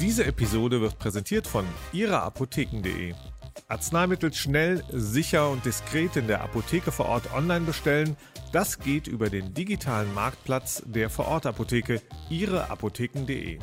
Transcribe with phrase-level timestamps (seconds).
[0.00, 3.14] Diese Episode wird präsentiert von Ihrer Apotheken.de.
[3.66, 8.16] Arzneimittel schnell, sicher und diskret in der Apotheke vor Ort online bestellen,
[8.52, 12.00] das geht über den digitalen Marktplatz der Vorortapotheke
[12.30, 13.58] Ihre Apotheken.de.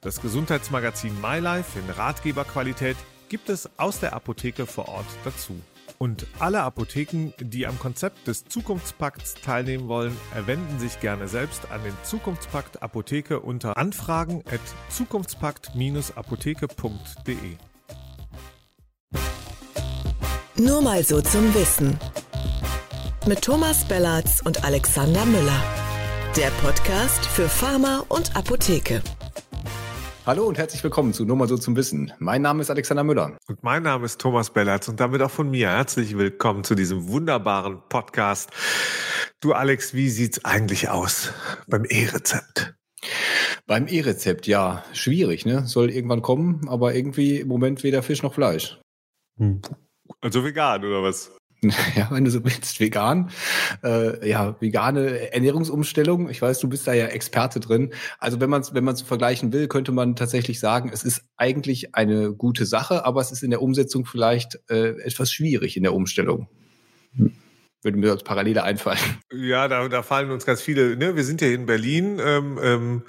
[0.00, 2.96] Das Gesundheitsmagazin MyLife in Ratgeberqualität
[3.28, 5.60] gibt es aus der Apotheke vor Ort dazu.
[6.02, 10.16] Und alle Apotheken, die am Konzept des Zukunftspakts teilnehmen wollen,
[10.46, 17.58] wenden sich gerne selbst an den Zukunftspakt Apotheke unter Anfragen at zukunftspakt-apotheke.de.
[20.56, 21.98] Nur mal so zum Wissen.
[23.26, 25.62] Mit Thomas Bellatz und Alexander Müller.
[26.34, 29.02] Der Podcast für Pharma und Apotheke.
[30.26, 32.12] Hallo und herzlich willkommen zu Nur mal so zum Wissen.
[32.18, 33.38] Mein Name ist Alexander Müller.
[33.48, 37.08] Und mein Name ist Thomas Bellatz und damit auch von mir herzlich willkommen zu diesem
[37.08, 38.50] wunderbaren Podcast.
[39.40, 41.32] Du Alex, wie sieht's eigentlich aus
[41.68, 42.74] beim E-Rezept?
[43.66, 45.66] Beim E-Rezept, ja, schwierig, ne?
[45.66, 48.78] Soll irgendwann kommen, aber irgendwie im Moment weder Fisch noch Fleisch.
[50.20, 51.32] Also vegan oder was?
[51.96, 53.30] Ja, wenn du so willst, vegan.
[53.82, 56.30] Äh, ja, vegane Ernährungsumstellung.
[56.30, 57.92] Ich weiß, du bist da ja Experte drin.
[58.18, 61.94] Also wenn man es wenn man's vergleichen will, könnte man tatsächlich sagen, es ist eigentlich
[61.94, 65.94] eine gute Sache, aber es ist in der Umsetzung vielleicht äh, etwas schwierig in der
[65.94, 66.48] Umstellung.
[67.82, 68.98] Würde mir als Parallele einfallen.
[69.32, 70.96] Ja, da, da fallen uns ganz viele.
[70.96, 71.16] Ne?
[71.16, 72.20] Wir sind ja in Berlin.
[72.24, 73.02] Ähm, ähm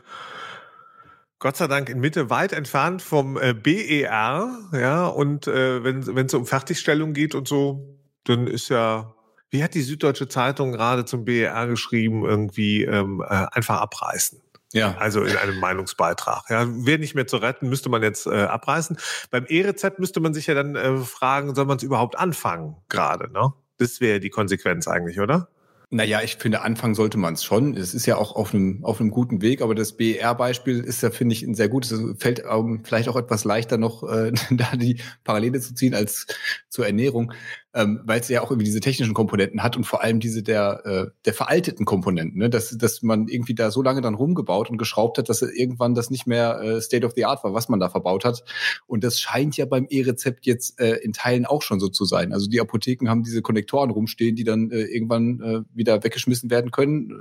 [1.40, 6.34] Gott sei Dank in Mitte weit entfernt vom äh, BER, ja, und äh, wenn es
[6.36, 9.14] um Fertigstellung geht und so, dann ist ja,
[9.50, 14.42] wie hat die Süddeutsche Zeitung gerade zum BER geschrieben, irgendwie ähm, äh, einfach abreißen.
[14.74, 14.96] Ja.
[14.98, 16.50] Also in einem Meinungsbeitrag.
[16.50, 18.98] Ja, wäre nicht mehr zu retten, müsste man jetzt äh, abreißen.
[19.30, 23.32] Beim E-Rezept müsste man sich ja dann äh, fragen, soll man es überhaupt anfangen gerade,
[23.32, 23.54] ne?
[23.78, 25.50] Das wäre die Konsequenz eigentlich, oder?
[25.94, 27.76] Naja, ich finde, anfangen sollte man es schon.
[27.76, 31.10] Es ist ja auch auf einem, auf einem guten Weg, aber das BER-Beispiel ist ja,
[31.10, 31.92] finde ich, ein sehr gutes.
[31.92, 36.28] Es fällt ähm, vielleicht auch etwas leichter noch, äh, da die Parallele zu ziehen als
[36.70, 37.34] zur Ernährung
[37.74, 40.86] ähm, weil es ja auch irgendwie diese technischen Komponenten hat und vor allem diese der,
[40.86, 42.50] äh, der veralteten Komponenten, ne?
[42.50, 46.10] dass, dass man irgendwie da so lange dann rumgebaut und geschraubt hat, dass irgendwann das
[46.10, 48.44] nicht mehr äh, State of the Art war, was man da verbaut hat.
[48.88, 52.34] Und das scheint ja beim E-Rezept jetzt äh, in Teilen auch schon so zu sein.
[52.34, 56.72] Also die Apotheken haben diese Konnektoren rumstehen, die dann äh, irgendwann äh, wieder weggeschmissen werden
[56.72, 57.12] können,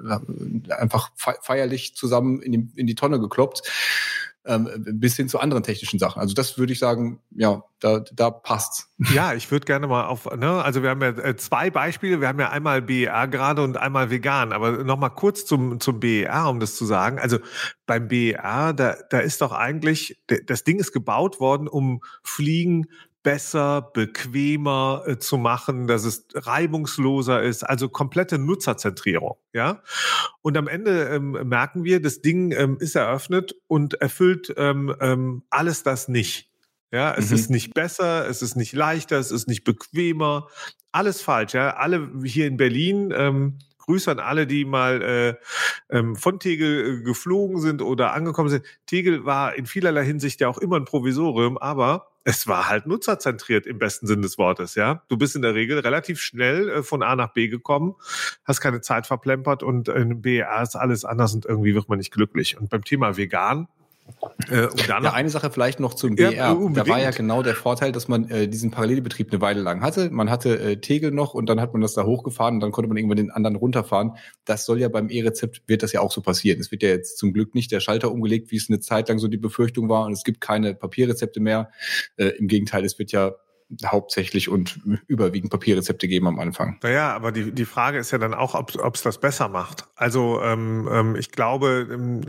[0.68, 3.62] äh, einfach feierlich zusammen in die, in die Tonne gekloppt
[4.58, 6.20] bis hin zu anderen technischen Sachen.
[6.20, 8.88] Also das würde ich sagen, ja, da, da passt's.
[9.14, 12.28] Ja, ich würde gerne mal auf, ne, also wir haben ja äh, zwei Beispiele, wir
[12.28, 16.60] haben ja einmal BER gerade und einmal vegan, aber nochmal kurz zum, zum BER, um
[16.60, 17.18] das zu sagen.
[17.18, 17.38] Also
[17.86, 22.86] beim BER, da, da ist doch eigentlich, das Ding ist gebaut worden, um Fliegen
[23.22, 29.82] besser, bequemer äh, zu machen, dass es reibungsloser ist, also komplette Nutzerzentrierung, ja.
[30.42, 35.42] Und am Ende ähm, merken wir, das Ding ähm, ist eröffnet und erfüllt ähm, ähm,
[35.50, 36.50] alles das nicht.
[36.92, 37.36] Ja, es mhm.
[37.36, 40.48] ist nicht besser, es ist nicht leichter, es ist nicht bequemer,
[40.90, 41.54] alles falsch.
[41.54, 43.12] Ja, alle hier in Berlin.
[43.14, 48.48] Ähm, Grüße an alle, die mal äh, ähm, von Tegel äh, geflogen sind oder angekommen
[48.48, 48.64] sind.
[48.86, 53.66] Tegel war in vielerlei Hinsicht ja auch immer ein Provisorium, aber es war halt nutzerzentriert
[53.66, 55.02] im besten Sinn des Wortes, ja.
[55.08, 57.94] Du bist in der Regel relativ schnell äh, von A nach B gekommen,
[58.44, 62.12] hast keine Zeit verplempert und in BER ist alles anders und irgendwie wird man nicht
[62.12, 62.58] glücklich.
[62.58, 63.68] Und beim Thema vegan,
[64.50, 66.32] äh, ja, eine Sache vielleicht noch zum BR.
[66.32, 69.82] Ja, da war ja genau der Vorteil, dass man äh, diesen Parallelbetrieb eine Weile lang
[69.82, 70.10] hatte.
[70.10, 72.88] Man hatte äh, Tegel noch und dann hat man das da hochgefahren und dann konnte
[72.88, 74.12] man irgendwann den anderen runterfahren.
[74.44, 76.60] Das soll ja beim E-Rezept, wird das ja auch so passieren.
[76.60, 79.18] Es wird ja jetzt zum Glück nicht der Schalter umgelegt, wie es eine Zeit lang
[79.18, 81.70] so die Befürchtung war und es gibt keine Papierrezepte mehr.
[82.16, 83.34] Äh, Im Gegenteil, es wird ja
[83.86, 86.78] hauptsächlich und überwiegend Papierrezepte geben am Anfang.
[86.82, 89.84] Naja, aber die, die Frage ist ja dann auch, ob es das besser macht.
[89.94, 92.20] Also ähm, ähm, ich glaube, ähm,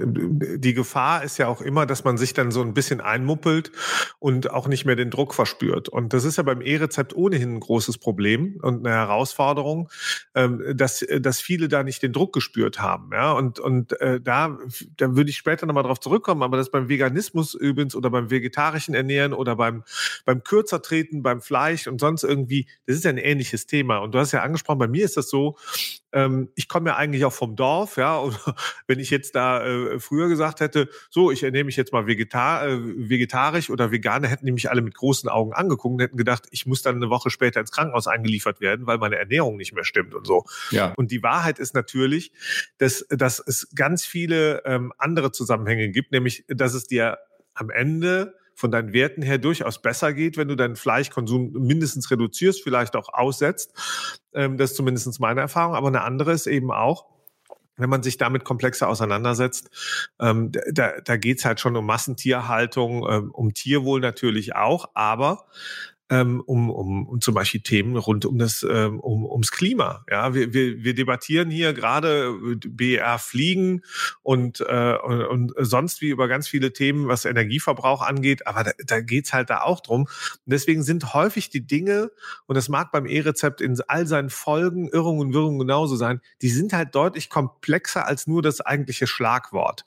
[0.60, 3.72] die Gefahr ist ja auch immer, dass man sich dann so ein bisschen einmuppelt
[4.20, 5.90] und auch nicht mehr den Druck verspürt.
[5.90, 9.90] Und das ist ja beim E-Rezept ohnehin ein großes Problem und eine Herausforderung,
[10.36, 13.10] ähm, dass, dass viele da nicht den Druck gespürt haben.
[13.14, 13.32] Ja?
[13.32, 14.58] Und, und äh, da,
[14.98, 18.94] da würde ich später nochmal drauf zurückkommen, aber das beim Veganismus übrigens oder beim vegetarischen
[18.94, 19.84] Ernähren oder beim,
[20.26, 24.00] beim Kürzertreten, beim Fleisch und sonst irgendwie, das ist ja ein ähnliches Thema.
[24.00, 25.58] Und du hast ja angesprochen, bei mir ist das so,
[26.12, 28.38] ähm, ich komme ja eigentlich auch vom Dorf, ja, und
[28.88, 32.68] wenn ich jetzt da äh, früher gesagt hätte, so, ich ernähre mich jetzt mal vegetar
[32.68, 32.80] äh,
[33.10, 36.66] vegetarisch oder Veganer, hätten die mich alle mit großen Augen angeguckt und hätten gedacht, ich
[36.66, 40.14] muss dann eine Woche später ins Krankenhaus eingeliefert werden, weil meine Ernährung nicht mehr stimmt
[40.14, 40.44] und so.
[40.72, 40.94] Ja.
[40.98, 42.34] Und die Wahrheit ist natürlich,
[42.78, 47.20] dass, dass es ganz viele ähm, andere Zusammenhänge gibt, nämlich, dass es dir
[47.54, 52.64] am Ende von deinen Werten her durchaus besser geht, wenn du deinen Fleischkonsum mindestens reduzierst,
[52.64, 53.74] vielleicht auch aussetzt.
[54.34, 55.76] Ähm, das ist zumindest meine Erfahrung.
[55.76, 57.08] Aber eine andere ist eben auch,
[57.78, 59.70] wenn man sich damit komplexer auseinandersetzt,
[60.20, 65.46] ähm, da, da geht's halt schon um Massentierhaltung, ähm, um Tierwohl natürlich auch, aber
[66.12, 70.04] ähm, um, um, um zum Beispiel Themen rund um das ähm, um, ums Klima.
[70.12, 72.36] Ja, wir, wir, wir debattieren hier gerade
[72.68, 73.82] BR Fliegen
[74.22, 78.72] und, äh, und, und sonst wie über ganz viele Themen, was Energieverbrauch angeht, aber da,
[78.86, 80.02] da geht's halt da auch drum.
[80.02, 80.10] Und
[80.46, 82.12] deswegen sind häufig die Dinge,
[82.46, 86.50] und das mag beim E-Rezept in all seinen Folgen, Irrungen und Wirrungen genauso sein, die
[86.50, 89.86] sind halt deutlich komplexer als nur das eigentliche Schlagwort.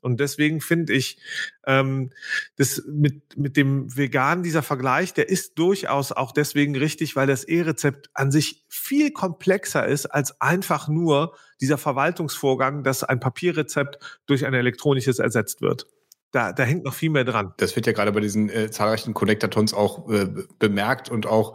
[0.00, 1.18] Und deswegen finde ich,
[1.66, 2.10] ähm,
[2.56, 7.44] das mit, mit dem Vegan, dieser Vergleich, der ist durchaus auch deswegen richtig, weil das
[7.44, 14.46] E-Rezept an sich viel komplexer ist als einfach nur dieser Verwaltungsvorgang, dass ein Papierrezept durch
[14.46, 15.86] ein elektronisches ersetzt wird
[16.32, 17.54] da, da hängt noch viel mehr dran.
[17.56, 20.26] Das wird ja gerade bei diesen äh, zahlreichen Connectatons auch äh,
[20.58, 21.54] bemerkt und auch,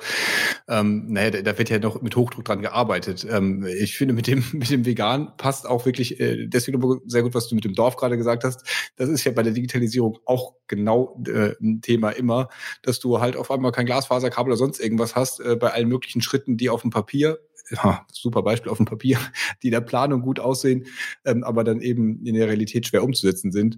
[0.67, 3.27] ähm, naja, da, da wird ja noch mit Hochdruck dran gearbeitet.
[3.29, 7.33] Ähm, ich finde, mit dem, mit dem Vegan passt auch wirklich äh, deswegen sehr gut,
[7.33, 8.65] was du mit dem Dorf gerade gesagt hast.
[8.95, 12.49] Das ist ja bei der Digitalisierung auch genau äh, ein Thema immer,
[12.81, 16.21] dass du halt auf einmal kein Glasfaserkabel oder sonst irgendwas hast, äh, bei allen möglichen
[16.21, 17.39] Schritten, die auf dem Papier
[17.71, 19.17] ja, super Beispiel auf dem Papier,
[19.63, 20.85] die in der Planung gut aussehen,
[21.25, 23.77] ähm, aber dann eben in der Realität schwer umzusetzen sind.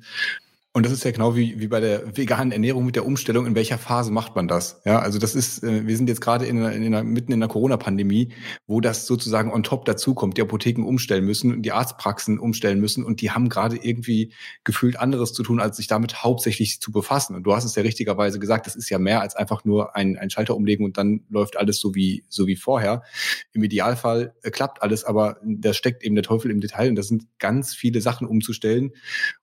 [0.75, 3.45] Und das ist ja genau wie, wie bei der veganen Ernährung mit der Umstellung.
[3.45, 4.81] In welcher Phase macht man das?
[4.85, 7.47] Ja, also das ist, äh, wir sind jetzt gerade in, in, in mitten in der
[7.47, 8.33] Corona-Pandemie,
[8.65, 10.35] wo das sozusagen on top dazukommt.
[10.35, 14.33] Die Apotheken umstellen müssen, die Arztpraxen umstellen müssen und die haben gerade irgendwie
[14.63, 17.35] gefühlt anderes zu tun, als sich damit hauptsächlich zu befassen.
[17.35, 20.17] Und du hast es ja richtigerweise gesagt, das ist ja mehr als einfach nur ein,
[20.17, 23.03] ein Schalter umlegen und dann läuft alles so wie, so wie vorher.
[23.51, 27.09] Im Idealfall äh, klappt alles, aber da steckt eben der Teufel im Detail und das
[27.09, 28.89] sind ganz viele Sachen umzustellen.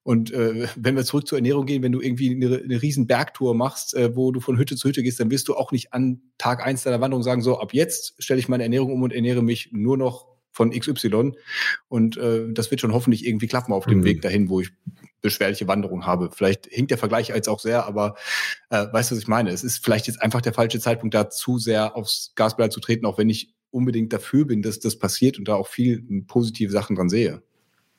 [0.03, 3.07] Und äh, wenn wir zurück zurück zur Ernährung gehen, wenn du irgendwie eine, eine riesen
[3.07, 5.93] Bergtour machst, äh, wo du von Hütte zu Hütte gehst, dann wirst du auch nicht
[5.93, 9.13] an Tag eins deiner Wanderung sagen, so ab jetzt stelle ich meine Ernährung um und
[9.13, 11.33] ernähre mich nur noch von XY.
[11.87, 14.03] Und äh, das wird schon hoffentlich irgendwie klappen auf dem mhm.
[14.03, 14.71] Weg dahin, wo ich
[15.21, 16.29] beschwerliche Wanderung habe.
[16.33, 18.15] Vielleicht hinkt der Vergleich jetzt auch sehr, aber
[18.69, 19.51] äh, weißt du, was ich meine?
[19.51, 23.05] Es ist vielleicht jetzt einfach der falsche Zeitpunkt, da zu sehr aufs Gaspedal zu treten,
[23.05, 26.95] auch wenn ich unbedingt dafür bin, dass das passiert und da auch viel positive Sachen
[26.97, 27.41] dran sehe.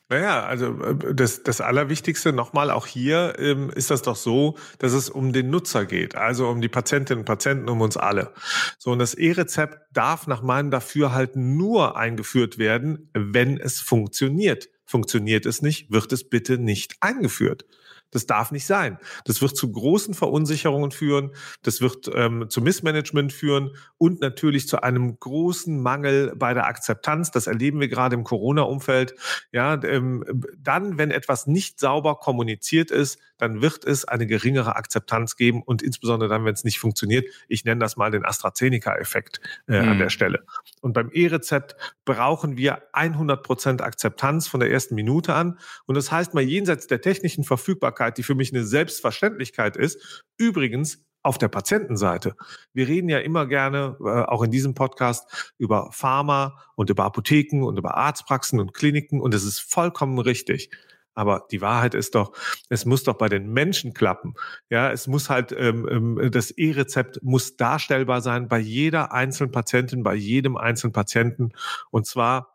[0.09, 4.93] Naja, also äh, das, das Allerwichtigste nochmal, auch hier ähm, ist das doch so, dass
[4.93, 8.33] es um den Nutzer geht, also um die Patientinnen und Patienten, um uns alle.
[8.77, 14.69] So, und das E-Rezept darf nach meinem Dafürhalten nur eingeführt werden, wenn es funktioniert.
[14.85, 17.65] Funktioniert es nicht, wird es bitte nicht eingeführt.
[18.13, 18.97] Das darf nicht sein.
[19.25, 21.31] Das wird zu großen Verunsicherungen führen,
[21.63, 27.31] das wird ähm, zu Missmanagement führen und natürlich zu einem großen Mangel bei der Akzeptanz.
[27.31, 29.15] Das erleben wir gerade im Corona-Umfeld.
[29.51, 30.23] Ja, ähm,
[30.57, 35.81] dann, wenn etwas nicht sauber kommuniziert ist, dann wird es eine geringere Akzeptanz geben und
[35.81, 37.27] insbesondere dann, wenn es nicht funktioniert.
[37.47, 39.89] Ich nenne das mal den AstraZeneca-Effekt äh, mhm.
[39.89, 40.45] an der Stelle.
[40.81, 41.75] Und beim E-Rezept
[42.05, 45.59] brauchen wir 100 Prozent Akzeptanz von der ersten Minute an.
[45.85, 50.23] Und das heißt mal jenseits der technischen Verfügbarkeit Verfügbarkeit, die für mich eine Selbstverständlichkeit ist,
[50.37, 52.35] übrigens auf der Patientenseite.
[52.73, 57.63] Wir reden ja immer gerne, äh, auch in diesem Podcast, über Pharma und über Apotheken
[57.63, 60.69] und über Arztpraxen und Kliniken und es ist vollkommen richtig.
[61.15, 62.33] Aber die Wahrheit ist doch,
[62.69, 64.33] es muss doch bei den Menschen klappen.
[64.69, 70.01] Ja, es muss halt, ähm, ähm das E-Rezept muss darstellbar sein bei jeder einzelnen Patientin,
[70.01, 71.51] bei jedem einzelnen Patienten.
[71.91, 72.52] Und zwar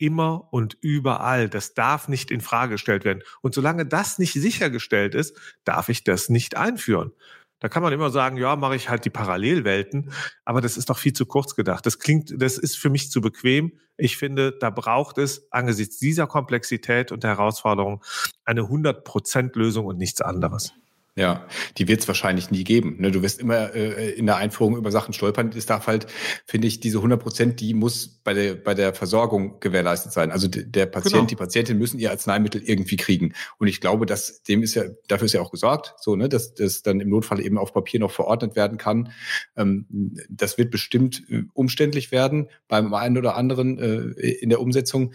[0.00, 1.48] immer und überall.
[1.48, 3.22] Das darf nicht in Frage gestellt werden.
[3.42, 7.12] Und solange das nicht sichergestellt ist, darf ich das nicht einführen.
[7.60, 10.12] Da kann man immer sagen, ja, mache ich halt die Parallelwelten,
[10.46, 11.84] aber das ist doch viel zu kurz gedacht.
[11.84, 13.78] Das klingt, das ist für mich zu bequem.
[13.98, 18.02] Ich finde, da braucht es angesichts dieser Komplexität und der Herausforderung
[18.46, 20.72] eine 100% Lösung und nichts anderes.
[21.20, 21.46] Ja,
[21.76, 22.96] die wird es wahrscheinlich nie geben.
[22.98, 23.10] Ne?
[23.10, 25.50] Du wirst immer äh, in der Einführung über Sachen stolpern.
[25.54, 26.06] Es darf halt,
[26.46, 30.30] finde ich, diese 100 Prozent, die muss bei der, bei der Versorgung gewährleistet sein.
[30.30, 31.26] Also der Patient, genau.
[31.26, 33.34] die Patientin müssen ihr Arzneimittel irgendwie kriegen.
[33.58, 36.54] Und ich glaube, dass dem ist ja, dafür ist ja auch gesorgt, so, ne, dass
[36.54, 39.12] das dann im Notfall eben auf Papier noch verordnet werden kann.
[39.58, 45.12] Ähm, das wird bestimmt äh, umständlich werden beim einen oder anderen äh, in der Umsetzung.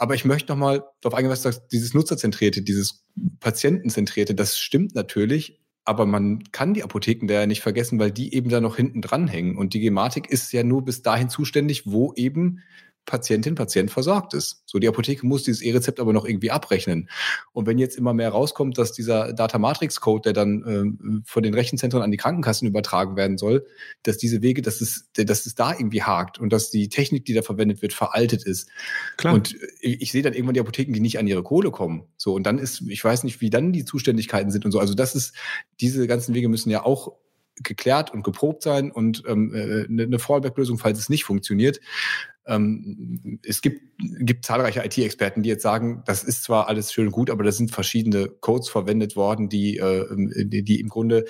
[0.00, 3.02] Aber ich möchte nochmal darauf eingehen, was du sagst, dieses Nutzerzentrierte, dieses
[3.40, 5.17] Patientenzentrierte, das stimmt natürlich,
[5.84, 9.00] aber man kann die Apotheken da ja nicht vergessen, weil die eben da noch hinten
[9.00, 9.56] dranhängen.
[9.56, 12.62] Und die Gematik ist ja nur bis dahin zuständig, wo eben
[13.08, 14.62] Patientin, Patient versorgt ist.
[14.66, 17.08] So, die Apotheke muss dieses E-Rezept aber noch irgendwie abrechnen.
[17.52, 21.42] Und wenn jetzt immer mehr rauskommt, dass dieser Data Matrix Code, der dann äh, von
[21.42, 23.66] den Rechenzentren an die Krankenkassen übertragen werden soll,
[24.02, 27.34] dass diese Wege, dass es, dass es da irgendwie hakt und dass die Technik, die
[27.34, 28.68] da verwendet wird, veraltet ist.
[29.16, 29.34] Klar.
[29.34, 32.04] Und ich, ich sehe dann irgendwann die Apotheken, die nicht an ihre Kohle kommen.
[32.16, 34.78] So, und dann ist, ich weiß nicht, wie dann die Zuständigkeiten sind und so.
[34.78, 35.34] Also das ist,
[35.80, 37.12] diese ganzen Wege müssen ja auch
[37.62, 41.80] geklärt und geprobt sein und ähm, äh, eine Fallback-Lösung, falls es nicht funktioniert.
[42.48, 47.12] Ähm, es gibt, gibt zahlreiche IT-Experten, die jetzt sagen, das ist zwar alles schön und
[47.12, 50.06] gut, aber da sind verschiedene Codes verwendet worden, die, äh,
[50.44, 51.26] die, die im Grunde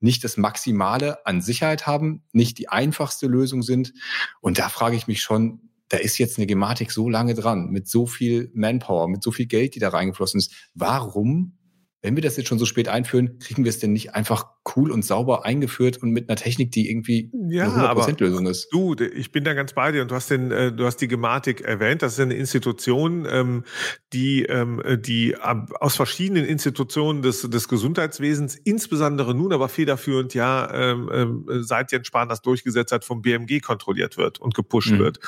[0.00, 3.92] nicht das Maximale an Sicherheit haben, nicht die einfachste Lösung sind.
[4.40, 7.88] Und da frage ich mich schon, da ist jetzt eine Gematik so lange dran, mit
[7.88, 10.52] so viel Manpower, mit so viel Geld, die da reingeflossen ist.
[10.74, 11.57] Warum
[12.00, 14.92] wenn wir das jetzt schon so spät einführen, kriegen wir es denn nicht einfach cool
[14.92, 18.68] und sauber eingeführt und mit einer Technik, die irgendwie ja, eine 100% Lösung ist?
[18.70, 21.08] Du, ich bin da ganz bei dir und du hast den, äh, du hast die
[21.08, 22.02] Gematik erwähnt.
[22.02, 23.64] Das ist eine Institution, ähm,
[24.12, 31.46] die, ähm, die aus verschiedenen Institutionen des, des Gesundheitswesens, insbesondere nun aber federführend ja, ähm,
[31.62, 34.98] seit Jens Spahn das durchgesetzt hat, vom BMG kontrolliert wird und gepusht mhm.
[35.00, 35.18] wird.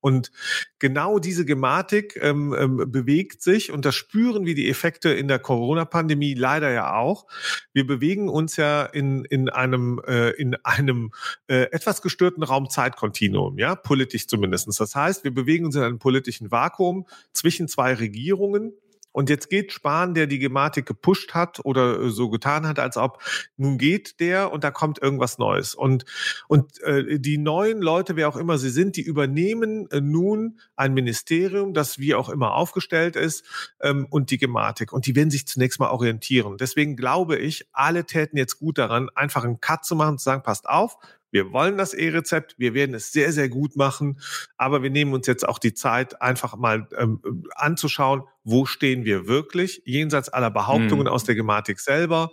[0.00, 0.30] Und
[0.78, 2.50] genau diese Gematik ähm,
[2.88, 6.03] bewegt sich und das spüren wir die Effekte in der Corona-Pandemie
[6.34, 7.26] leider ja auch.
[7.72, 11.12] Wir bewegen uns ja in, in einem, äh, in einem
[11.48, 14.76] äh, etwas gestörten Raum-Zeit-Kontinuum, ja, politisch zumindestens.
[14.76, 18.72] Das heißt, wir bewegen uns in einem politischen Vakuum zwischen zwei Regierungen,
[19.14, 22.96] und jetzt geht Spahn, der die Gematik gepusht hat oder äh, so getan hat, als
[22.96, 23.22] ob
[23.56, 25.76] nun geht der und da kommt irgendwas Neues.
[25.76, 26.04] Und,
[26.48, 30.94] und äh, die neuen Leute, wer auch immer sie sind, die übernehmen äh, nun ein
[30.94, 33.44] Ministerium, das wie auch immer aufgestellt ist
[33.80, 34.92] ähm, und die Gematik.
[34.92, 36.56] Und die werden sich zunächst mal orientieren.
[36.56, 40.42] Deswegen glaube ich, alle täten jetzt gut daran, einfach einen Cut zu machen, zu sagen,
[40.42, 40.98] passt auf,
[41.34, 44.20] wir wollen das E-Rezept, wir werden es sehr, sehr gut machen,
[44.56, 47.20] aber wir nehmen uns jetzt auch die Zeit, einfach mal ähm,
[47.56, 51.12] anzuschauen, wo stehen wir wirklich, jenseits aller Behauptungen mhm.
[51.12, 52.30] aus der Gematik selber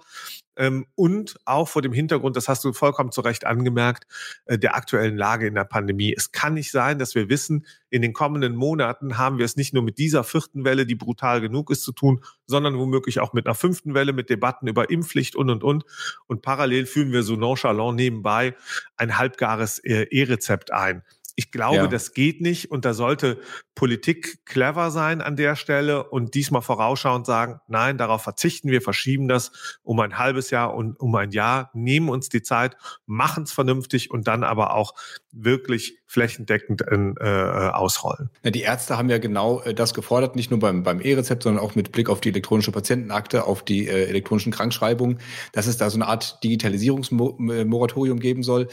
[0.57, 4.05] ähm, und auch vor dem Hintergrund, das hast du vollkommen zu Recht angemerkt,
[4.45, 6.13] äh, der aktuellen Lage in der Pandemie.
[6.15, 9.73] Es kann nicht sein, dass wir wissen, in den kommenden Monaten haben wir es nicht
[9.73, 13.45] nur mit dieser vierten Welle, die brutal genug ist, zu tun, sondern womöglich auch mit
[13.45, 15.85] einer fünften Welle, mit Debatten über Impfpflicht und, und, und.
[16.27, 18.55] Und parallel führen wir so nonchalant nebenbei
[18.95, 21.03] ein halbgares äh, E-Rezept ein.
[21.35, 21.87] Ich glaube, ja.
[21.87, 23.39] das geht nicht und da sollte
[23.75, 29.27] Politik clever sein an der Stelle und diesmal vorausschauend sagen, nein, darauf verzichten wir, verschieben
[29.27, 33.51] das um ein halbes Jahr und um ein Jahr, nehmen uns die Zeit, machen es
[33.51, 34.93] vernünftig und dann aber auch
[35.31, 38.29] wirklich flächendeckend äh, ausrollen.
[38.43, 41.63] Ja, die Ärzte haben ja genau äh, das gefordert, nicht nur beim, beim E-Rezept, sondern
[41.63, 45.19] auch mit Blick auf die elektronische Patientenakte, auf die äh, elektronischen Krankschreibungen,
[45.53, 48.67] dass es da so eine Art Digitalisierungsmoratorium geben soll.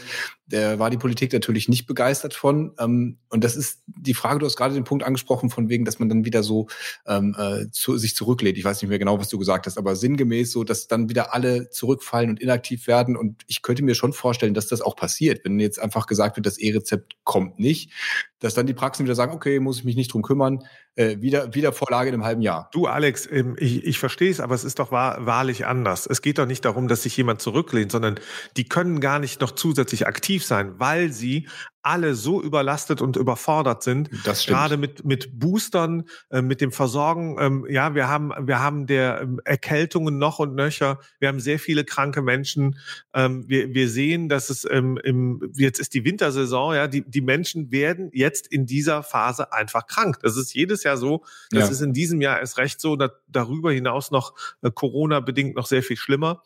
[0.50, 2.72] Da war die Politik natürlich nicht begeistert von.
[2.78, 5.98] Ähm, und das ist die Frage, du hast gerade den Punkt angesprochen, von wegen, dass
[5.98, 6.68] man dann wieder so
[7.06, 8.56] ähm, äh, zu, sich zurücklädt.
[8.56, 11.34] Ich weiß nicht mehr genau, was du gesagt hast, aber sinngemäß so, dass dann wieder
[11.34, 13.16] alle zurückfallen und inaktiv werden.
[13.16, 16.46] Und ich könnte mir schon vorstellen, dass das auch passiert, wenn jetzt einfach gesagt wird,
[16.48, 17.92] das E-Rezept kommt nicht,
[18.40, 20.64] dass dann die Praxen wieder sagen, okay, muss ich mich nicht drum kümmern,
[20.94, 22.68] äh, wieder, wieder Vorlage in einem halben Jahr.
[22.72, 26.06] Du, Alex, ähm, ich, ich verstehe es, aber es ist doch wahr, wahrlich anders.
[26.06, 28.18] Es geht doch nicht darum, dass sich jemand zurücklehnt, sondern
[28.56, 31.48] die können gar nicht noch zusätzlich aktiv sein, weil sie
[31.88, 34.10] alle so überlastet und überfordert sind.
[34.24, 34.58] Das stimmt.
[34.58, 37.36] Gerade mit, mit Boostern, äh, mit dem Versorgen.
[37.40, 41.00] Ähm, ja, wir haben, wir haben der ähm, Erkältungen noch und nöcher.
[41.18, 42.78] Wir haben sehr viele kranke Menschen.
[43.14, 47.22] Ähm, wir, wir sehen, dass es ähm, im, jetzt ist die Wintersaison, ja, die, die
[47.22, 50.18] Menschen werden jetzt in dieser Phase einfach krank.
[50.22, 51.24] Das ist jedes Jahr so.
[51.50, 51.70] Das ja.
[51.70, 52.96] ist in diesem Jahr erst recht so.
[52.96, 56.42] Da, darüber hinaus noch äh, Corona-bedingt noch sehr viel schlimmer.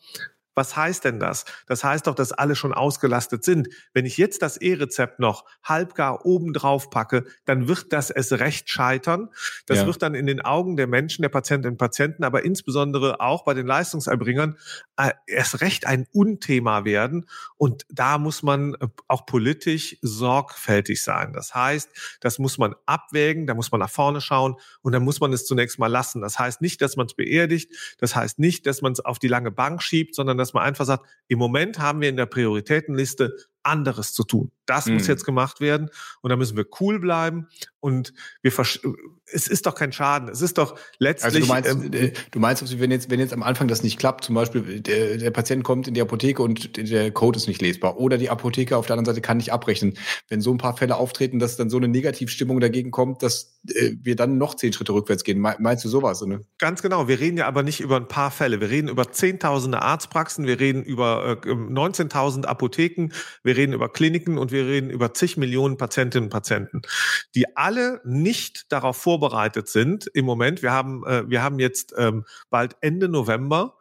[0.55, 1.45] Was heißt denn das?
[1.67, 3.69] Das heißt doch, dass alle schon ausgelastet sind.
[3.93, 8.69] Wenn ich jetzt das E-Rezept noch halbgar oben drauf packe, dann wird das es recht
[8.69, 9.29] scheitern.
[9.65, 9.85] Das ja.
[9.85, 13.53] wird dann in den Augen der Menschen, der Patientinnen und Patienten, aber insbesondere auch bei
[13.53, 14.57] den Leistungserbringern
[14.97, 17.27] äh, erst recht ein Unthema werden.
[17.57, 21.33] Und da muss man äh, auch politisch sorgfältig sein.
[21.33, 21.89] Das heißt,
[22.21, 25.45] das muss man abwägen, da muss man nach vorne schauen und dann muss man es
[25.45, 26.21] zunächst mal lassen.
[26.21, 27.71] Das heißt nicht, dass man es beerdigt.
[27.99, 30.85] Das heißt nicht, dass man es auf die lange Bank schiebt, sondern dass man einfach
[30.85, 34.51] sagt, im Moment haben wir in der Prioritätenliste anderes zu tun.
[34.65, 34.95] Das mhm.
[34.95, 35.89] muss jetzt gemacht werden
[36.21, 37.47] und da müssen wir cool bleiben
[37.79, 38.51] und wir
[39.33, 40.29] es ist doch kein Schaden.
[40.29, 41.25] Es ist doch letztlich.
[41.25, 43.97] Also du meinst, ähm, äh, du meinst, wenn jetzt, wenn jetzt am Anfang das nicht
[43.97, 47.61] klappt, zum Beispiel der, der Patient kommt in die Apotheke und der Code ist nicht
[47.61, 49.97] lesbar oder die Apotheke auf der anderen Seite kann nicht abrechnen.
[50.29, 53.91] Wenn so ein paar Fälle auftreten, dass dann so eine Negativstimmung dagegen kommt, dass äh,
[54.01, 55.39] wir dann noch zehn Schritte rückwärts gehen.
[55.39, 56.21] Meinst du sowas?
[56.21, 56.45] Ne?
[56.59, 57.07] Ganz genau.
[57.07, 58.61] Wir reden ja aber nicht über ein paar Fälle.
[58.61, 63.09] Wir reden über zehntausende Arztpraxen, wir reden über äh, 19.000 Apotheken,
[63.43, 66.81] wir reden über Kliniken und wir reden über zig Millionen Patientinnen und Patienten,
[67.35, 70.61] die alle nicht darauf vorbereitet sind im Moment.
[70.61, 73.77] Wir haben, äh, wir haben jetzt ähm, bald Ende November.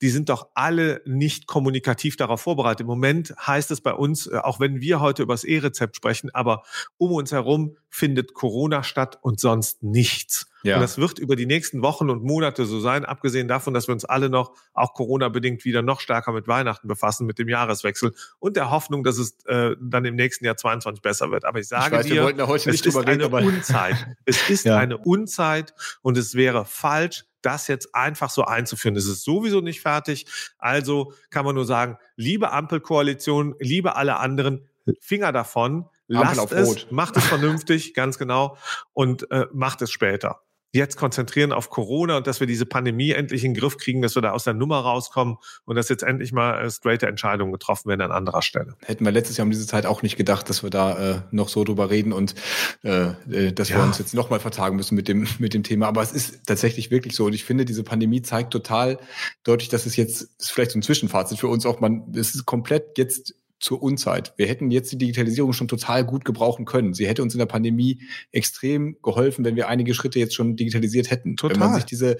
[0.00, 2.82] Die sind doch alle nicht kommunikativ darauf vorbereitet.
[2.82, 6.30] Im Moment heißt es bei uns, äh, auch wenn wir heute über das E-Rezept sprechen,
[6.32, 6.62] aber
[6.96, 10.48] um uns herum findet Corona statt und sonst nichts.
[10.64, 10.74] Ja.
[10.74, 13.92] Und das wird über die nächsten Wochen und Monate so sein, abgesehen davon, dass wir
[13.92, 18.56] uns alle noch, auch Corona-bedingt, wieder noch stärker mit Weihnachten befassen, mit dem Jahreswechsel und
[18.56, 21.44] der Hoffnung, dass es äh, dann im nächsten Jahr 22 besser wird.
[21.44, 24.06] Aber ich sage ich weiß, dir, ja es ist reden, eine Unzeit.
[24.24, 24.76] Es ist ja.
[24.76, 25.72] eine Unzeit
[26.02, 28.96] und es wäre falsch, das jetzt einfach so einzuführen.
[28.96, 30.26] Es ist sowieso nicht fertig.
[30.58, 34.66] Also kann man nur sagen, liebe Ampelkoalition, liebe alle anderen,
[35.00, 38.56] Finger davon, lasst es, macht es vernünftig, ganz genau,
[38.92, 40.40] und äh, macht es später
[40.74, 44.16] jetzt konzentrieren auf Corona und dass wir diese Pandemie endlich in den Griff kriegen, dass
[44.16, 47.88] wir da aus der Nummer rauskommen und dass jetzt endlich mal äh, straighte Entscheidungen getroffen
[47.88, 48.74] werden an anderer Stelle.
[48.84, 51.48] Hätten wir letztes Jahr um diese Zeit auch nicht gedacht, dass wir da äh, noch
[51.48, 52.34] so drüber reden und
[52.82, 53.76] äh, äh dass ja.
[53.76, 55.86] wir uns jetzt nochmal vertagen müssen mit dem, mit dem Thema.
[55.86, 57.26] Aber es ist tatsächlich wirklich so.
[57.26, 58.98] Und ich finde, diese Pandemie zeigt total
[59.44, 62.46] deutlich, dass es jetzt, ist vielleicht so ein Zwischenfazit für uns auch, man, es ist
[62.46, 64.34] komplett jetzt zur Unzeit.
[64.36, 66.92] Wir hätten jetzt die Digitalisierung schon total gut gebrauchen können.
[66.92, 71.10] Sie hätte uns in der Pandemie extrem geholfen, wenn wir einige Schritte jetzt schon digitalisiert
[71.10, 71.36] hätten.
[71.36, 71.54] Total.
[71.54, 72.18] Wenn man sich diese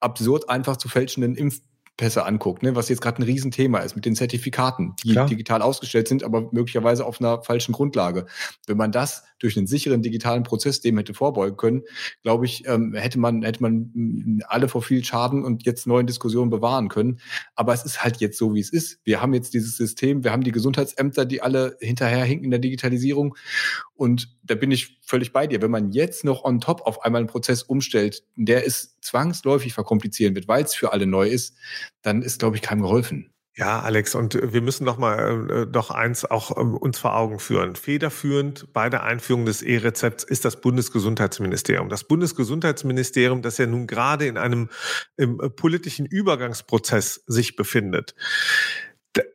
[0.00, 1.60] absurd einfach zu fälschenden Impf
[2.00, 5.26] Pässe anguckt, ne, was jetzt gerade ein Riesenthema ist mit den Zertifikaten, die Klar.
[5.26, 8.24] digital ausgestellt sind, aber möglicherweise auf einer falschen Grundlage.
[8.66, 11.82] Wenn man das durch einen sicheren digitalen Prozess dem hätte vorbeugen können,
[12.22, 16.06] glaube ich, ähm, hätte man hätte man mm, alle vor viel Schaden und jetzt neuen
[16.06, 17.20] Diskussionen bewahren können.
[17.54, 19.00] Aber es ist halt jetzt so, wie es ist.
[19.04, 23.36] Wir haben jetzt dieses System, wir haben die Gesundheitsämter, die alle hinterherhinken in der Digitalisierung.
[24.00, 25.60] Und da bin ich völlig bei dir.
[25.60, 30.34] Wenn man jetzt noch on top auf einmal einen Prozess umstellt, der es zwangsläufig verkomplizieren
[30.34, 31.54] wird, weil es für alle neu ist,
[32.00, 33.30] dann ist, glaube ich, keinem geholfen.
[33.56, 37.38] Ja, Alex, und wir müssen noch mal äh, doch eins auch äh, uns vor Augen
[37.40, 37.76] führen.
[37.76, 41.90] Federführend bei der Einführung des E-Rezepts ist das Bundesgesundheitsministerium.
[41.90, 44.70] Das Bundesgesundheitsministerium, das ja nun gerade in einem
[45.18, 48.14] im, äh, politischen Übergangsprozess sich befindet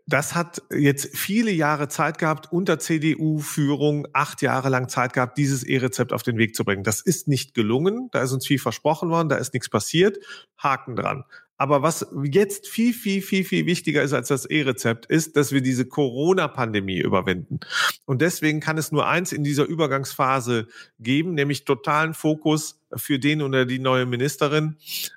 [0.07, 5.63] das hat jetzt viele Jahre Zeit gehabt, unter CDU-Führung, acht Jahre lang Zeit gehabt, dieses
[5.63, 6.83] E-Rezept auf den Weg zu bringen.
[6.83, 10.19] Das ist nicht gelungen, da ist uns viel versprochen worden, da ist nichts passiert.
[10.57, 11.25] Haken dran.
[11.57, 15.61] Aber was jetzt viel, viel, viel, viel wichtiger ist als das E-Rezept, ist, dass wir
[15.61, 17.61] diese Corona-Pandemie überwinden.
[18.05, 20.67] Und deswegen kann es nur eins in dieser Übergangsphase
[20.99, 24.75] geben, nämlich totalen Fokus für den oder die neue Ministerin,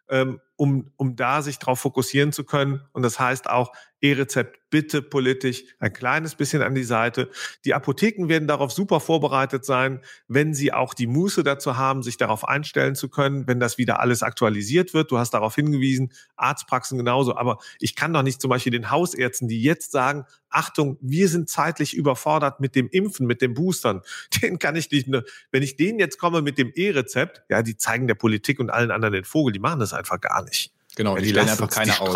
[0.08, 2.82] ähm, um, um da sich darauf fokussieren zu können.
[2.92, 7.30] Und das heißt auch, E-Rezept bitte politisch ein kleines bisschen an die Seite.
[7.64, 12.16] Die Apotheken werden darauf super vorbereitet sein, wenn sie auch die Muße dazu haben, sich
[12.16, 15.10] darauf einstellen zu können, wenn das wieder alles aktualisiert wird.
[15.10, 17.36] Du hast darauf hingewiesen, Arztpraxen genauso.
[17.36, 21.48] Aber ich kann doch nicht zum Beispiel den Hausärzten, die jetzt sagen, Achtung, wir sind
[21.48, 24.02] zeitlich überfordert mit dem Impfen, mit den Boostern.
[24.42, 25.08] Den kann ich nicht,
[25.50, 28.90] wenn ich denen jetzt komme mit dem E-Rezept, ja, die zeigen der Politik und allen
[28.90, 30.72] anderen den Vogel, die machen das einfach gar nicht.
[30.98, 32.12] Genau, ja, die, die stellen einfach keine aus.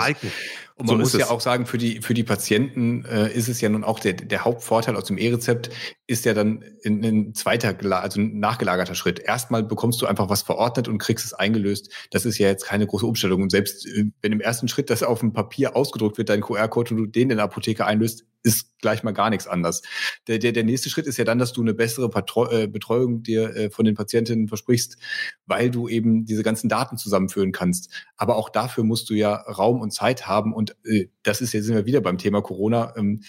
[0.75, 3.61] Und man so muss ja auch sagen, für die, für die Patienten äh, ist es
[3.61, 5.71] ja nun auch der, der Hauptvorteil aus dem E-Rezept
[6.09, 9.21] ist ja dann ein, zweiter, also ein nachgelagerter Schritt.
[9.21, 11.93] Erstmal bekommst du einfach was verordnet und kriegst es eingelöst.
[12.11, 13.43] Das ist ja jetzt keine große Umstellung.
[13.43, 16.91] Und selbst äh, wenn im ersten Schritt das auf dem Papier ausgedruckt wird, dein QR-Code
[16.91, 19.83] und du den in der Apotheke einlöst, ist gleich mal gar nichts anders.
[20.27, 23.23] Der, der, der nächste Schritt ist ja dann, dass du eine bessere Patreu äh, Betreuung
[23.23, 24.97] dir äh, von den Patientinnen versprichst,
[25.47, 27.91] weil du eben diese ganzen Daten zusammenführen kannst.
[28.17, 31.67] Aber auch dafür musst du ja Raum und Zeit haben und äh, das ist jetzt
[31.67, 32.95] sind wir wieder beim Thema Corona.
[32.97, 33.23] Ähm,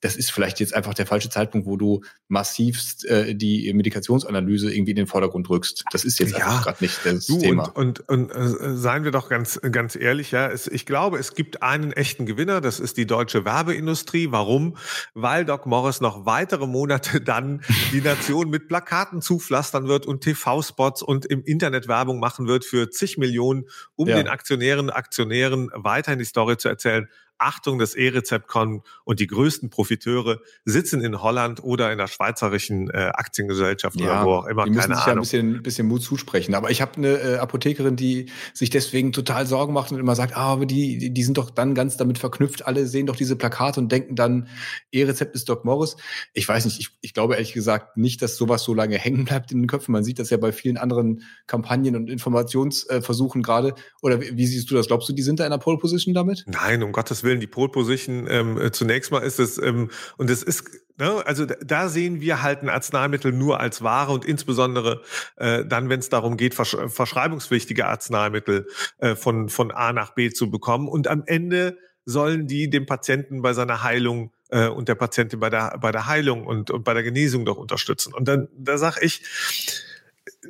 [0.00, 4.92] das ist vielleicht jetzt einfach der falsche Zeitpunkt, wo du massivst äh, die Medikationsanalyse irgendwie
[4.92, 5.84] in den Vordergrund rückst.
[5.92, 7.64] Das ist jetzt ja, gerade nicht das du, Thema.
[7.74, 11.34] Und, und, und äh, seien wir doch ganz, ganz ehrlich, ja, es, ich glaube, es
[11.34, 14.28] gibt einen echten Gewinner, das ist die deutsche Werbeindustrie.
[14.30, 14.76] Warum?
[15.14, 21.02] Weil Doc Morris noch weitere Monate dann die Nation mit Plakaten zupflastern wird und TV-Spots
[21.02, 24.16] und im Internet Werbung machen wird für zig Millionen, um ja.
[24.16, 27.08] den Aktionären, Aktionären weiterhin die Story zu erzählen.
[27.40, 32.90] Achtung, das E-Rezept kommt und die größten Profiteure sitzen in Holland oder in der schweizerischen
[32.90, 34.64] äh, Aktiengesellschaft ja, oder wo auch immer.
[34.64, 35.08] Die müssen keine sich Ahnung.
[35.08, 36.54] ja ein bisschen, bisschen Mut zusprechen.
[36.54, 40.36] Aber ich habe eine äh, Apothekerin, die sich deswegen total Sorgen macht und immer sagt,
[40.36, 42.66] ah, aber die, die sind doch dann ganz damit verknüpft.
[42.66, 44.48] Alle sehen doch diese Plakate und denken dann,
[44.92, 45.96] E-Rezept ist Doc Morris.
[46.34, 49.52] Ich weiß nicht, ich, ich glaube ehrlich gesagt nicht, dass sowas so lange hängen bleibt
[49.52, 49.92] in den Köpfen.
[49.92, 53.74] Man sieht das ja bei vielen anderen Kampagnen und Informationsversuchen gerade.
[54.02, 54.88] Oder wie, wie siehst du das?
[54.88, 56.44] Glaubst du, die sind da in der Pole Position damit?
[56.46, 58.26] Nein, um Gottes Willen Willen die Pole Position.
[58.28, 62.42] Ähm, äh, zunächst mal ist es, ähm, und es ist, ne, also da sehen wir
[62.42, 65.02] halt ein Arzneimittel nur als Ware und insbesondere
[65.36, 68.66] äh, dann, wenn es darum geht, versch verschreibungspflichtige Arzneimittel
[68.98, 70.88] äh, von, von A nach B zu bekommen.
[70.88, 75.50] Und am Ende sollen die dem Patienten bei seiner Heilung äh, und der Patientin bei
[75.50, 78.12] der, bei der Heilung und, und bei der Genesung doch unterstützen.
[78.12, 79.22] Und dann, da sag ich,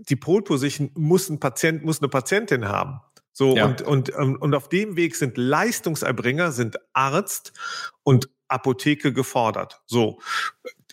[0.09, 3.01] die Pole Position muss ein Patient, muss eine Patientin haben.
[3.41, 3.65] So, ja.
[3.65, 7.55] und, und, ähm, und auf dem Weg sind Leistungserbringer, sind Arzt
[8.03, 9.81] und Apotheke gefordert.
[9.87, 10.21] So.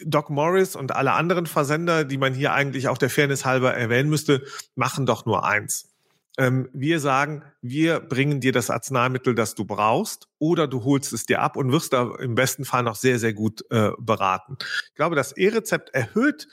[0.05, 4.09] Doc Morris und alle anderen Versender, die man hier eigentlich auch der Fairness halber erwähnen
[4.09, 5.89] müsste, machen doch nur eins.
[6.37, 11.25] Ähm, wir sagen, wir bringen dir das Arzneimittel, das du brauchst, oder du holst es
[11.25, 14.55] dir ab und wirst da im besten Fall noch sehr, sehr gut äh, beraten.
[14.61, 16.47] Ich glaube, das E-Rezept erhöht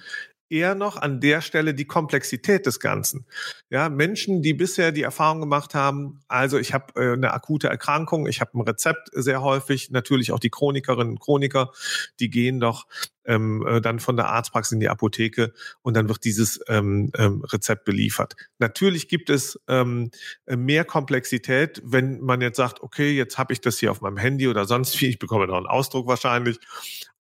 [0.48, 3.26] eher noch an der Stelle die Komplexität des Ganzen.
[3.70, 8.26] Ja, Menschen, die bisher die Erfahrung gemacht haben, also ich habe äh, eine akute Erkrankung,
[8.26, 11.72] ich habe ein Rezept sehr häufig, natürlich auch die Chronikerinnen und Chroniker,
[12.20, 12.87] die gehen doch
[13.26, 17.42] ähm, äh, dann von der Arztpraxis in die Apotheke und dann wird dieses ähm, ähm,
[17.44, 18.37] Rezept beliefert.
[18.58, 20.10] Natürlich gibt es ähm,
[20.46, 24.48] mehr Komplexität, wenn man jetzt sagt, okay, jetzt habe ich das hier auf meinem Handy
[24.48, 26.58] oder sonst wie, ich bekomme noch einen Ausdruck wahrscheinlich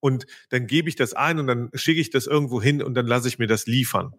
[0.00, 3.06] und dann gebe ich das ein und dann schicke ich das irgendwo hin und dann
[3.06, 4.14] lasse ich mir das liefern.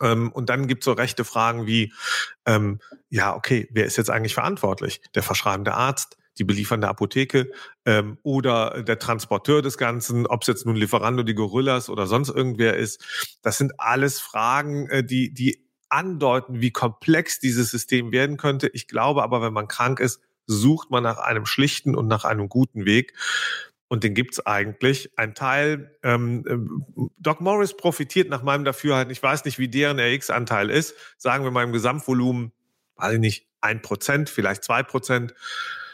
[0.00, 1.92] Ähm, und dann gibt es so rechte Fragen wie,
[2.44, 5.00] ähm, ja, okay, wer ist jetzt eigentlich verantwortlich?
[5.14, 7.50] Der verschreibende Arzt, die beliefernde Apotheke
[7.84, 12.30] ähm, oder der Transporteur des Ganzen, ob es jetzt nun Lieferando, die Gorillas oder sonst
[12.30, 13.04] irgendwer ist.
[13.42, 18.68] Das sind alles Fragen, äh, die, die andeuten, wie komplex dieses System werden könnte.
[18.68, 22.48] Ich glaube aber, wenn man krank ist, sucht man nach einem schlichten und nach einem
[22.48, 23.14] guten Weg.
[23.88, 25.10] Und den gibt's eigentlich.
[25.18, 30.00] Ein Teil, ähm, ähm Doc Morris profitiert nach meinem Dafürhalten, ich weiß nicht, wie deren
[30.00, 32.52] RX-Anteil ist, sagen wir mal im Gesamtvolumen,
[32.96, 35.34] weiß ich nicht, ein Prozent, vielleicht zwei Prozent.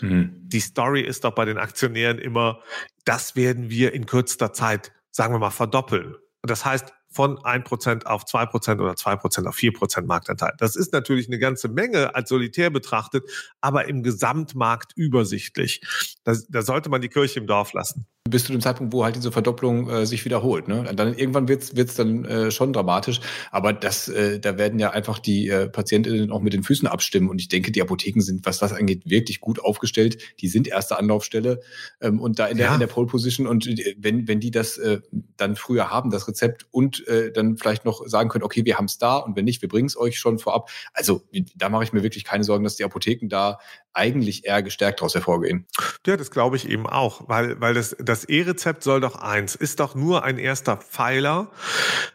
[0.00, 0.33] Mhm.
[0.35, 2.62] Die Story ist doch bei den Aktionären immer,
[3.04, 6.16] das werden wir in kürzester Zeit, sagen wir mal, verdoppeln.
[6.42, 10.52] Das heißt, von 1% auf 2% oder 2% auf 4% Marktanteil.
[10.59, 13.24] Das ist natürlich eine ganze Menge als solitär betrachtet,
[13.61, 15.81] aber im Gesamtmarkt übersichtlich.
[16.24, 19.17] Da, da sollte man die Kirche im Dorf lassen bis zu dem Zeitpunkt, wo halt
[19.17, 20.69] diese Verdopplung äh, sich wiederholt.
[20.69, 20.85] Ne?
[20.95, 25.19] Dann irgendwann wird's wird's dann äh, schon dramatisch, aber das, äh, da werden ja einfach
[25.19, 27.29] die äh, Patientinnen auch mit den Füßen abstimmen.
[27.29, 30.19] Und ich denke, die Apotheken sind, was das angeht, wirklich gut aufgestellt.
[30.41, 31.61] Die sind erste Anlaufstelle
[32.01, 32.75] ähm, und da in der, ja.
[32.75, 33.47] in der Pole Position.
[33.47, 35.01] Und äh, wenn wenn die das äh,
[35.37, 38.99] dann früher haben, das Rezept und äh, dann vielleicht noch sagen können, okay, wir haben's
[38.99, 40.71] da und wenn nicht, wir bringen's euch schon vorab.
[40.93, 41.23] Also
[41.57, 43.59] da mache ich mir wirklich keine Sorgen, dass die Apotheken da
[43.98, 45.66] eigentlich eher gestärkt daraus hervorgehen.
[46.06, 49.80] Ja, das glaube ich eben auch, weil, weil das, das E-Rezept soll doch eins, ist
[49.80, 51.50] doch nur ein erster Pfeiler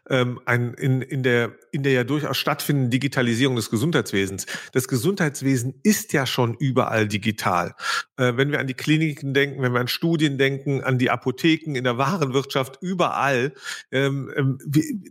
[0.09, 4.45] ähm, ein, in, in, der, in der ja durchaus stattfindenden Digitalisierung des Gesundheitswesens.
[4.71, 7.75] Das Gesundheitswesen ist ja schon überall digital.
[8.17, 11.75] Äh, wenn wir an die Kliniken denken, wenn wir an Studien denken, an die Apotheken,
[11.75, 13.53] in der Warenwirtschaft, überall,
[13.91, 14.57] ähm, ähm,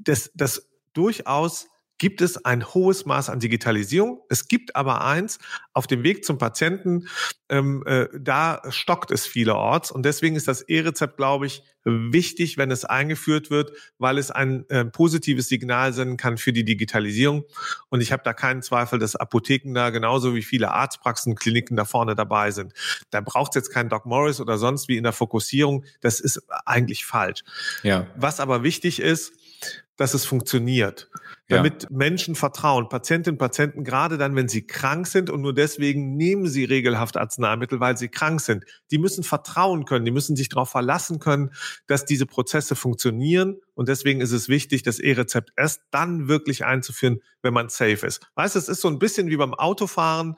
[0.02, 1.68] das, das durchaus
[2.02, 4.22] gibt es ein hohes Maß an Digitalisierung.
[4.28, 5.38] Es gibt aber eins,
[5.72, 7.06] auf dem Weg zum Patienten,
[7.48, 9.92] ähm, äh, da stockt es vielerorts.
[9.92, 14.68] Und deswegen ist das E-Rezept, glaube ich, wichtig, wenn es eingeführt wird, weil es ein
[14.68, 17.44] äh, positives Signal senden kann für die Digitalisierung.
[17.88, 21.84] Und ich habe da keinen Zweifel, dass Apotheken da genauso wie viele Arztpraxen, Kliniken da
[21.84, 22.72] vorne dabei sind.
[23.10, 25.84] Da braucht es jetzt kein Doc Morris oder sonst wie in der Fokussierung.
[26.00, 27.44] Das ist eigentlich falsch.
[27.84, 28.08] Ja.
[28.16, 29.34] Was aber wichtig ist,
[29.96, 31.08] dass es funktioniert
[31.48, 31.88] damit ja.
[31.90, 36.46] Menschen vertrauen, Patientinnen und Patienten, gerade dann, wenn sie krank sind und nur deswegen nehmen
[36.48, 38.64] sie regelhaft Arzneimittel, weil sie krank sind.
[38.90, 41.50] Die müssen vertrauen können, die müssen sich darauf verlassen können,
[41.86, 43.56] dass diese Prozesse funktionieren.
[43.74, 48.20] Und deswegen ist es wichtig, das E-Rezept erst dann wirklich einzuführen, wenn man safe ist.
[48.34, 50.36] Weißt du, es ist so ein bisschen wie beim Autofahren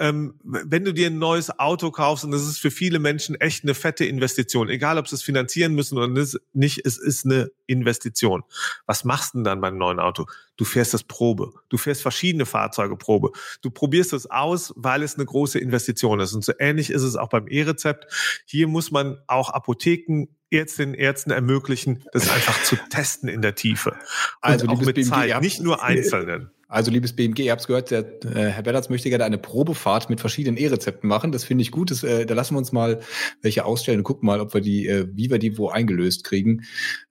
[0.00, 3.64] ähm, wenn du dir ein neues Auto kaufst, und das ist für viele Menschen echt
[3.64, 6.08] eine fette Investition, egal ob sie es finanzieren müssen oder
[6.54, 8.42] nicht, es ist eine Investition.
[8.86, 10.19] Was machst du denn dann beim neuen Auto?
[10.56, 11.52] Du fährst das Probe.
[11.68, 13.30] Du fährst verschiedene Fahrzeuge Probe.
[13.62, 16.34] Du probierst es aus, weil es eine große Investition ist.
[16.34, 18.06] Und so ähnlich ist es auch beim E-Rezept.
[18.44, 23.96] Hier muss man auch Apotheken Ärztinnen Ärzten ermöglichen, das einfach zu testen in der Tiefe.
[24.40, 26.50] Also auch mit BMG, Zeit, nicht nur Einzelnen.
[26.70, 30.08] Also liebes BMG, ihr habt es gehört, der, äh, Herr Bellatz möchte gerne eine Probefahrt
[30.08, 31.32] mit verschiedenen E-Rezepten machen.
[31.32, 31.90] Das finde ich gut.
[31.90, 33.00] Das, äh, da lassen wir uns mal
[33.42, 36.62] welche ausstellen und gucken mal, ob wir die, äh, wie wir die wo eingelöst kriegen.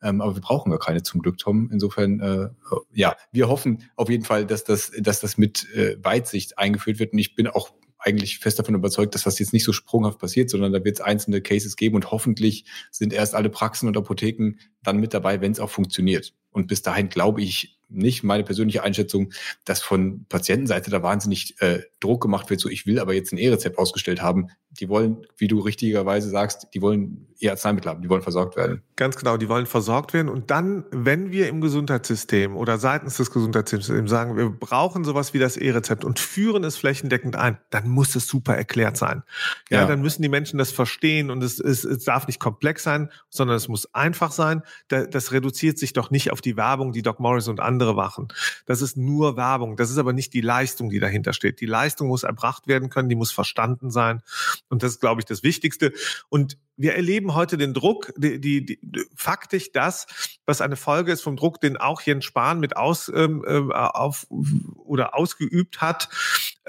[0.02, 1.70] Ähm, aber wir brauchen gar keine zum Glück, Tom.
[1.74, 2.50] Insofern, äh,
[2.94, 7.12] ja, wir hoffen auf jeden Fall, dass das, dass das mit äh, Weitsicht eingeführt wird.
[7.12, 10.50] Und ich bin auch eigentlich fest davon überzeugt, dass das jetzt nicht so sprunghaft passiert,
[10.50, 14.54] sondern da wird es einzelne Cases geben und hoffentlich sind erst alle Praxen und Apotheken
[14.84, 16.34] dann mit dabei, wenn es auch funktioniert.
[16.50, 19.34] Und bis dahin glaube ich nicht, meine persönliche Einschätzung,
[19.66, 23.38] dass von Patientenseite da wahnsinnig äh, Druck gemacht wird, so ich will aber jetzt ein
[23.38, 24.50] E-Rezept ausgestellt haben.
[24.72, 28.82] Die wollen, wie du richtigerweise sagst, die wollen ihr Arzneimittel haben, die wollen versorgt werden.
[28.98, 30.28] Ganz genau, die wollen versorgt werden.
[30.28, 35.40] Und dann, wenn wir im Gesundheitssystem oder seitens des Gesundheitssystems sagen, wir brauchen sowas wie
[35.40, 39.24] das E-Rezept und führen es flächendeckend ein, dann muss es super erklärt sein.
[39.70, 39.88] Ja, ja.
[39.88, 43.56] dann müssen die Menschen das verstehen und es, es, es darf nicht komplex sein, sondern
[43.56, 44.62] es muss einfach sein.
[44.90, 48.28] Das reduziert sich doch nicht auf die Werbung, die Doc Morris und andere machen.
[48.66, 49.78] Das ist nur Werbung.
[49.78, 51.62] Das ist aber nicht die Leistung, die dahinter steht.
[51.62, 54.22] Die Leistung muss erbracht werden können, die muss verstanden sein.
[54.70, 55.92] Und das ist, glaube ich, das Wichtigste.
[56.30, 58.80] Und wir erleben heute den Druck, die, die, die,
[59.16, 60.08] faktisch das,
[60.46, 64.28] was eine Folge ist vom Druck, den auch Jens Spahn mit aus ähm, äh, auf
[64.30, 66.10] oder ausgeübt hat,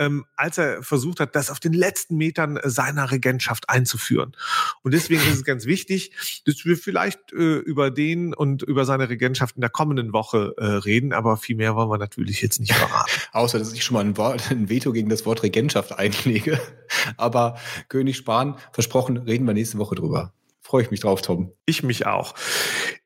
[0.00, 4.34] ähm, als er versucht hat, das auf den letzten Metern seiner Regentschaft einzuführen.
[4.82, 6.12] Und deswegen ist es ganz wichtig,
[6.46, 10.64] dass wir vielleicht äh, über den und über seine Regentschaft in der kommenden Woche äh,
[10.64, 13.10] reden, aber viel mehr wollen wir natürlich jetzt nicht verraten.
[13.32, 16.58] Außer, dass ich schon mal ein, Wort, ein Veto gegen das Wort Regentschaft einlege.
[17.18, 17.58] Aber
[17.88, 20.32] König Spahn, versprochen, reden wir nächste Woche drüber.
[20.70, 21.52] Freue ich mich drauf, Tom.
[21.66, 22.32] Ich mich auch.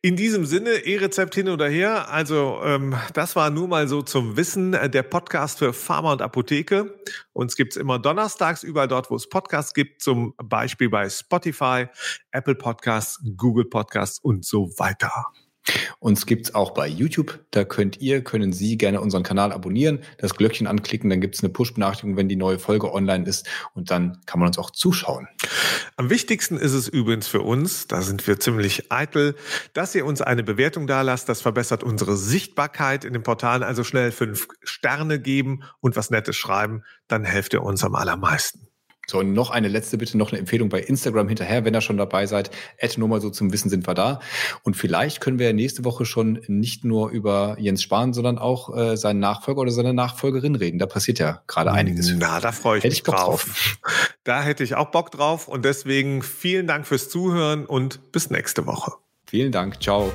[0.03, 2.11] In diesem Sinne, E-Rezept hin oder her.
[2.11, 6.20] Also ähm, das war nur mal so zum Wissen äh, der Podcast für Pharma und
[6.20, 6.94] Apotheke.
[7.33, 11.87] Uns gibt's immer donnerstags überall dort, wo es Podcasts gibt, zum Beispiel bei Spotify,
[12.33, 15.33] Apple Podcasts, Google Podcasts und so weiter.
[15.98, 17.40] Uns gibt's auch bei YouTube.
[17.50, 21.53] Da könnt ihr, können Sie gerne unseren Kanal abonnieren, das Glöckchen anklicken, dann gibt's eine
[21.53, 25.29] Push-Benachrichtigung, wenn die neue Folge online ist und dann kann man uns auch zuschauen.
[25.96, 29.37] Am wichtigsten ist es übrigens für uns, da sind wir ziemlich eitel,
[29.72, 31.29] dass ihr uns eine Bewertung da lasst.
[31.29, 33.62] Das verbessert unsere Sichtbarkeit in den Portalen.
[33.62, 38.68] Also schnell fünf Sterne geben und was Nettes schreiben, dann helft ihr uns am allermeisten.
[39.07, 41.97] So, und noch eine letzte Bitte, noch eine Empfehlung bei Instagram hinterher, wenn ihr schon
[41.97, 42.51] dabei seid.
[42.81, 44.21] Add nur mal so zum Wissen sind wir da.
[44.62, 48.97] Und vielleicht können wir nächste Woche schon nicht nur über Jens Spahn, sondern auch äh,
[48.97, 50.79] seinen Nachfolger oder seine Nachfolgerin reden.
[50.79, 52.12] Da passiert ja gerade einiges.
[52.17, 53.45] Na, da freue ich hätte mich ich drauf.
[53.45, 53.79] drauf.
[54.25, 55.49] Da hätte ich auch Bock drauf.
[55.49, 58.93] Und deswegen vielen Dank fürs Zuhören und bis nächste Woche.
[59.27, 59.83] Vielen Dank.
[59.83, 60.12] Ciao.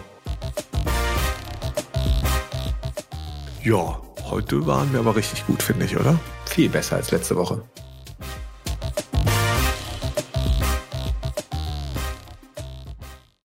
[3.63, 6.19] Ja, heute waren wir aber richtig gut, finde ich, oder?
[6.45, 7.62] Viel besser als letzte Woche.